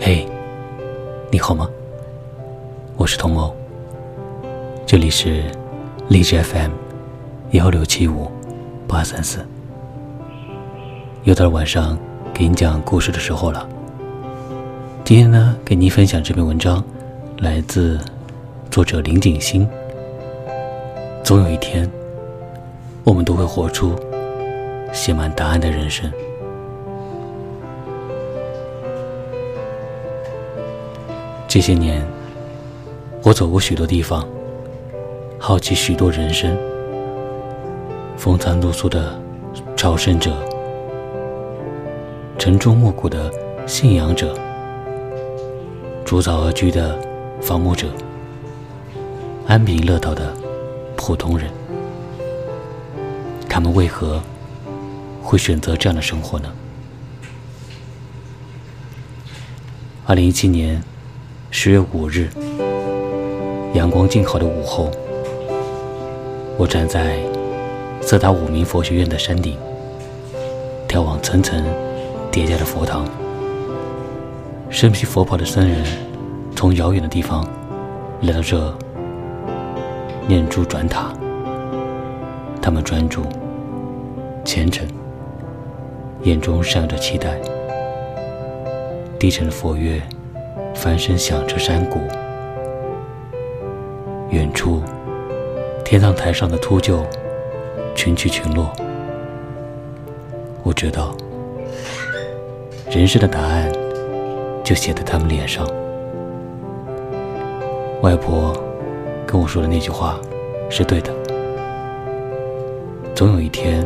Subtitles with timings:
[0.00, 0.26] 嘿，
[1.30, 1.68] 你好吗？
[2.96, 3.54] 我是童欧，
[4.86, 5.44] 这里是
[6.08, 6.70] 荔枝 FM
[7.52, 8.30] 幺六七五
[8.86, 9.44] 八三四，
[11.24, 11.98] 又到了晚上
[12.34, 13.68] 给你讲故事的时候了。
[15.04, 16.84] 今天呢，给您分享这篇文章，
[17.38, 17.98] 来自
[18.70, 19.68] 作者林景星。
[21.22, 21.90] 总有一天，
[23.04, 23.94] 我们都会活出
[24.92, 26.10] 写满答案的人生。
[31.46, 32.06] 这些年，
[33.22, 34.28] 我走过许多地方，
[35.38, 36.56] 好奇许多人生。
[38.16, 39.18] 风餐露宿的
[39.76, 40.32] 朝圣者，
[42.36, 43.30] 晨钟暮鼓的
[43.64, 44.34] 信仰者，
[46.04, 46.98] 逐草而居的
[47.40, 47.86] 伐木者，
[49.46, 50.34] 安贫乐道的
[50.96, 51.48] 普通人，
[53.48, 54.20] 他们为何
[55.22, 56.52] 会选择这样的生活呢？
[60.06, 60.82] 二零一七年。
[61.50, 62.28] 十月五日，
[63.72, 64.90] 阳光静好的午后，
[66.58, 67.18] 我站在
[68.02, 69.56] 色达五明佛学院的山顶，
[70.86, 71.64] 眺望层层
[72.30, 73.06] 叠加的佛堂。
[74.68, 75.82] 身披佛袍的僧人
[76.54, 77.48] 从遥远的地方
[78.20, 78.76] 来到这
[80.26, 81.10] 念珠转塔，
[82.60, 83.22] 他们专注、
[84.44, 84.86] 虔诚，
[86.22, 87.38] 眼中闪着期待。
[89.18, 90.00] 低沉的佛乐。
[90.74, 91.98] 翻身响彻山谷，
[94.30, 94.80] 远处
[95.84, 97.04] 天葬台上的秃鹫
[97.96, 98.70] 群起群落。
[100.62, 101.16] 我知道，
[102.88, 103.72] 人生的答案
[104.62, 105.66] 就写在他们脸上。
[108.02, 108.56] 外婆
[109.26, 110.16] 跟我说的那句话
[110.70, 111.12] 是对的，
[113.16, 113.84] 总有一天，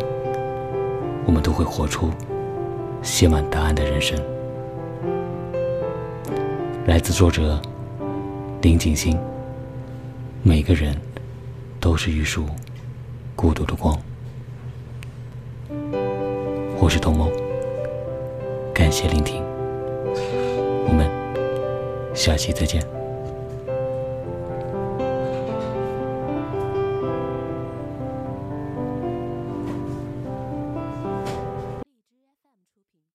[1.24, 2.10] 我们都会活出
[3.02, 4.18] 写满答案的人生。
[6.86, 7.60] 来自作者
[8.60, 9.18] 林景星。
[10.44, 10.96] 每个人
[11.78, 12.46] 都是一束
[13.36, 13.96] 孤独的光。
[16.80, 17.30] 我是童梦，
[18.74, 19.40] 感谢聆听，
[20.88, 21.08] 我们
[22.12, 23.01] 下期再见。